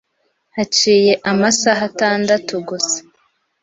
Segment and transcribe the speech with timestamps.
[0.55, 2.99] Haciye amasaha atandatu gusa